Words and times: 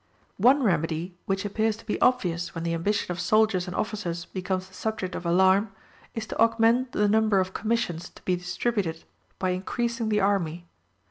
One 0.39 0.63
remedy, 0.63 1.15
which 1.27 1.45
appears 1.45 1.77
to 1.77 1.85
be 1.85 2.01
obvious 2.01 2.55
when 2.55 2.63
the 2.63 2.73
ambition 2.73 3.11
of 3.11 3.19
soldiers 3.19 3.67
and 3.67 3.75
officers 3.75 4.25
becomes 4.25 4.67
the 4.67 4.73
subject 4.73 5.13
of 5.13 5.27
alarm, 5.27 5.73
is 6.15 6.25
to 6.25 6.39
augment 6.39 6.93
the 6.93 7.07
number 7.07 7.39
of 7.39 7.53
commissions 7.53 8.09
to 8.15 8.23
be 8.23 8.35
distributed 8.35 9.03
by 9.37 9.51
increasing 9.51 10.09
the 10.09 10.19
army. 10.19 10.65